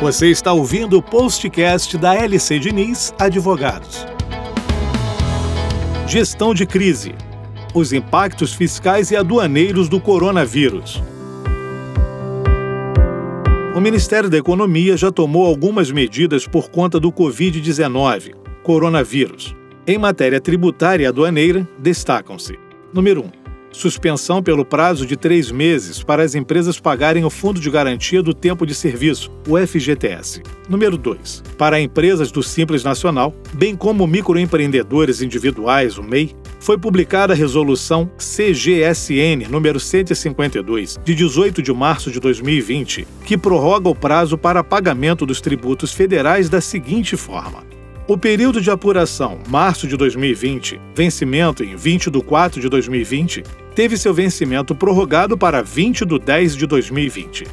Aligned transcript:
Você 0.00 0.28
está 0.28 0.52
ouvindo 0.52 0.96
o 0.96 1.02
postcast 1.02 1.98
da 1.98 2.14
LC 2.14 2.60
Diniz 2.60 3.12
Advogados. 3.18 4.06
Gestão 6.06 6.54
de 6.54 6.64
crise. 6.64 7.16
Os 7.74 7.92
impactos 7.92 8.54
fiscais 8.54 9.10
e 9.10 9.16
aduaneiros 9.16 9.88
do 9.88 10.00
coronavírus. 10.00 11.02
O 13.74 13.80
Ministério 13.80 14.30
da 14.30 14.38
Economia 14.38 14.96
já 14.96 15.10
tomou 15.10 15.44
algumas 15.44 15.90
medidas 15.90 16.46
por 16.46 16.70
conta 16.70 17.00
do 17.00 17.10
Covid-19, 17.10 18.36
coronavírus. 18.62 19.52
Em 19.84 19.98
matéria 19.98 20.40
tributária 20.40 21.02
e 21.02 21.06
aduaneira, 21.06 21.68
destacam-se: 21.76 22.56
número 22.94 23.22
1 23.22 23.37
suspensão 23.78 24.42
pelo 24.42 24.64
prazo 24.64 25.06
de 25.06 25.16
três 25.16 25.52
meses 25.52 26.02
para 26.02 26.24
as 26.24 26.34
empresas 26.34 26.80
pagarem 26.80 27.24
o 27.24 27.30
Fundo 27.30 27.60
de 27.60 27.70
Garantia 27.70 28.20
do 28.20 28.34
Tempo 28.34 28.66
de 28.66 28.74
Serviço, 28.74 29.30
o 29.46 29.56
FGTS. 29.56 30.42
Número 30.68 30.98
2. 30.98 31.44
Para 31.56 31.80
empresas 31.80 32.32
do 32.32 32.42
Simples 32.42 32.82
Nacional, 32.82 33.32
bem 33.54 33.76
como 33.76 34.06
microempreendedores 34.06 35.22
individuais, 35.22 35.96
o 35.96 36.02
MEI, 36.02 36.34
foi 36.58 36.76
publicada 36.76 37.32
a 37.32 37.36
resolução 37.36 38.10
CGSN 38.18 39.48
número 39.48 39.78
152, 39.78 40.98
de 41.04 41.14
18 41.14 41.62
de 41.62 41.72
março 41.72 42.10
de 42.10 42.18
2020, 42.18 43.06
que 43.24 43.38
prorroga 43.38 43.88
o 43.88 43.94
prazo 43.94 44.36
para 44.36 44.64
pagamento 44.64 45.24
dos 45.24 45.40
tributos 45.40 45.92
federais 45.92 46.48
da 46.48 46.60
seguinte 46.60 47.16
forma: 47.16 47.62
o 48.08 48.16
período 48.16 48.58
de 48.58 48.70
apuração, 48.70 49.38
março 49.48 49.86
de 49.86 49.94
2020, 49.94 50.80
vencimento 50.94 51.62
em 51.62 51.76
20 51.76 52.10
de 52.10 52.22
4 52.22 52.58
de 52.58 52.66
2020, 52.66 53.44
teve 53.78 53.96
seu 53.96 54.12
vencimento 54.12 54.74
prorrogado 54.74 55.38
para 55.38 55.62
20 55.62 56.04
de 56.04 56.18
10 56.18 56.56
de 56.56 56.66
2020. 56.66 57.46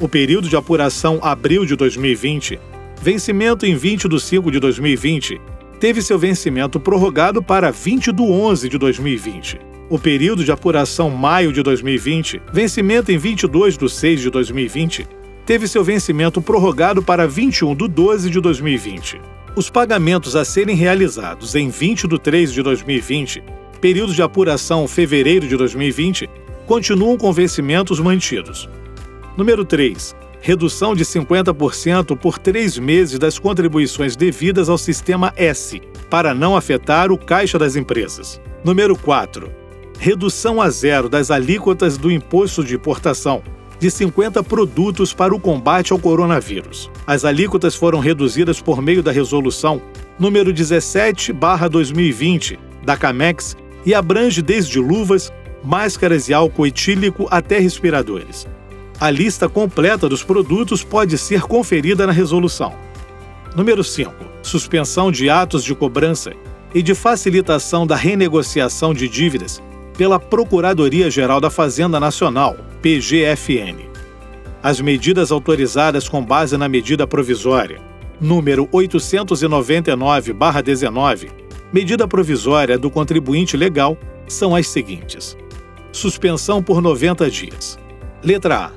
O 0.00 0.08
período 0.08 0.48
de 0.48 0.56
apuração, 0.56 1.20
abril 1.22 1.64
de 1.64 1.76
2020, 1.76 2.58
vencimento 3.00 3.64
em 3.64 3.76
20 3.76 4.08
de 4.08 4.20
5 4.20 4.50
de 4.50 4.58
2020, 4.58 5.40
teve 5.78 6.02
seu 6.02 6.18
vencimento 6.18 6.80
prorrogado 6.80 7.40
para 7.40 7.70
20 7.70 8.10
de 8.10 8.22
11 8.22 8.68
de 8.68 8.76
2020. 8.76 9.60
O 9.88 10.00
período 10.00 10.42
de 10.42 10.50
apuração, 10.50 11.10
maio 11.10 11.52
de 11.52 11.62
2020, 11.62 12.42
vencimento 12.52 13.12
em 13.12 13.16
22 13.16 13.78
de 13.78 13.88
6 13.88 14.22
de 14.22 14.30
2020, 14.30 15.06
teve 15.46 15.68
seu 15.68 15.84
vencimento 15.84 16.42
prorrogado 16.42 17.04
para 17.04 17.28
21 17.28 17.76
de 17.76 17.86
12 17.86 18.30
de 18.30 18.40
2020. 18.40 19.20
Os 19.54 19.70
pagamentos 19.70 20.34
a 20.34 20.44
serem 20.44 20.74
realizados 20.74 21.54
em 21.54 21.68
20 21.68 22.08
de 22.08 22.18
3 22.18 22.52
de 22.52 22.62
2020, 22.64 23.44
período 23.80 24.14
de 24.14 24.22
apuração 24.22 24.86
fevereiro 24.86 25.48
de 25.48 25.56
2020, 25.56 26.30
continuam 26.66 27.16
com 27.16 27.32
vencimentos 27.32 27.98
mantidos. 27.98 28.68
Número 29.36 29.64
3. 29.64 30.14
Redução 30.42 30.94
de 30.94 31.04
50% 31.04 32.16
por 32.16 32.38
três 32.38 32.78
meses 32.78 33.18
das 33.18 33.38
contribuições 33.38 34.16
devidas 34.16 34.68
ao 34.68 34.78
Sistema 34.78 35.32
S, 35.36 35.80
para 36.08 36.34
não 36.34 36.56
afetar 36.56 37.10
o 37.10 37.18
caixa 37.18 37.58
das 37.58 37.76
empresas. 37.76 38.40
Número 38.64 38.96
4. 38.96 39.50
Redução 39.98 40.62
a 40.62 40.70
zero 40.70 41.08
das 41.08 41.30
alíquotas 41.30 41.98
do 41.98 42.10
imposto 42.10 42.64
de 42.64 42.74
importação, 42.74 43.42
de 43.78 43.90
50 43.90 44.42
produtos 44.42 45.12
para 45.12 45.34
o 45.34 45.40
combate 45.40 45.92
ao 45.92 45.98
coronavírus. 45.98 46.90
As 47.06 47.24
alíquotas 47.24 47.74
foram 47.74 47.98
reduzidas 47.98 48.60
por 48.60 48.82
meio 48.82 49.02
da 49.02 49.10
resolução 49.10 49.80
número 50.18 50.52
17/2020 50.52 52.58
da 52.84 52.96
Camex 52.96 53.56
e 53.84 53.94
abrange 53.94 54.42
desde 54.42 54.78
luvas, 54.78 55.32
máscaras 55.62 56.28
e 56.28 56.34
álcool 56.34 56.66
etílico 56.66 57.26
até 57.30 57.58
respiradores. 57.58 58.46
A 58.98 59.10
lista 59.10 59.48
completa 59.48 60.08
dos 60.08 60.22
produtos 60.22 60.84
pode 60.84 61.16
ser 61.16 61.42
conferida 61.42 62.06
na 62.06 62.12
resolução. 62.12 62.74
Número 63.56 63.82
5. 63.82 64.12
Suspensão 64.42 65.10
de 65.10 65.30
atos 65.30 65.64
de 65.64 65.74
cobrança 65.74 66.32
e 66.74 66.82
de 66.82 66.94
facilitação 66.94 67.86
da 67.86 67.96
renegociação 67.96 68.94
de 68.94 69.08
dívidas 69.08 69.62
pela 69.96 70.20
Procuradoria-Geral 70.20 71.40
da 71.40 71.50
Fazenda 71.50 71.98
Nacional, 71.98 72.56
PGFN. 72.80 73.88
As 74.62 74.80
medidas 74.80 75.32
autorizadas 75.32 76.08
com 76.08 76.24
base 76.24 76.56
na 76.56 76.68
medida 76.68 77.06
provisória 77.06 77.90
número 78.20 78.68
899/19, 78.70 81.30
medida 81.72 82.06
provisória 82.06 82.78
do 82.78 82.90
contribuinte 82.90 83.56
legal, 83.56 83.96
são 84.26 84.54
as 84.54 84.66
seguintes: 84.68 85.36
suspensão 85.92 86.62
por 86.62 86.80
90 86.80 87.30
dias. 87.30 87.78
Letra 88.22 88.66
A. 88.66 88.70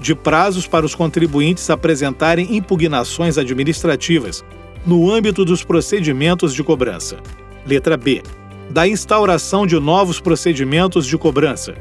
De 0.00 0.14
prazos 0.14 0.66
para 0.66 0.84
os 0.84 0.94
contribuintes 0.94 1.70
apresentarem 1.70 2.56
impugnações 2.56 3.38
administrativas 3.38 4.44
no 4.84 5.10
âmbito 5.10 5.44
dos 5.44 5.64
procedimentos 5.64 6.52
de 6.52 6.62
cobrança. 6.62 7.18
Letra 7.66 7.96
B. 7.96 8.22
Da 8.68 8.86
instauração 8.86 9.66
de 9.66 9.78
novos 9.78 10.20
procedimentos 10.20 11.06
de 11.06 11.16
cobrança. 11.16 11.74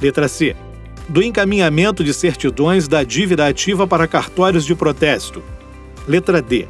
Letra 0.00 0.28
C 0.28 0.56
do 1.08 1.22
encaminhamento 1.22 2.02
de 2.02 2.12
certidões 2.12 2.88
da 2.88 3.02
dívida 3.04 3.46
ativa 3.46 3.86
para 3.86 4.08
cartórios 4.08 4.64
de 4.64 4.74
protesto. 4.74 5.42
Letra 6.06 6.42
D. 6.42 6.66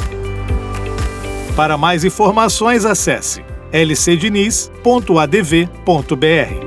Para 1.57 1.79
mais 1.79 2.05
informações, 2.05 2.85
acesse 2.85 3.43
lcdiniz.adv.br. 3.73 6.64